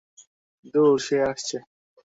[0.73, 1.57] ধুর, সে আসছে।